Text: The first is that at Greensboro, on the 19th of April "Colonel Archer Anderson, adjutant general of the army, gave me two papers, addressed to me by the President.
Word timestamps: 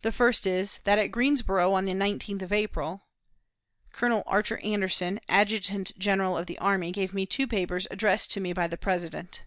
The 0.00 0.10
first 0.10 0.46
is 0.46 0.78
that 0.84 0.98
at 0.98 1.08
Greensboro, 1.12 1.74
on 1.74 1.84
the 1.84 1.92
19th 1.92 2.40
of 2.40 2.50
April 2.50 3.04
"Colonel 3.92 4.22
Archer 4.26 4.56
Anderson, 4.60 5.20
adjutant 5.28 5.92
general 5.98 6.38
of 6.38 6.46
the 6.46 6.58
army, 6.60 6.92
gave 6.92 7.12
me 7.12 7.26
two 7.26 7.46
papers, 7.46 7.86
addressed 7.90 8.30
to 8.30 8.40
me 8.40 8.54
by 8.54 8.68
the 8.68 8.78
President. 8.78 9.42